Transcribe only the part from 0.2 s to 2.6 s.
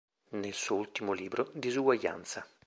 Nel suo ultimo libro, "Disuguaglianza.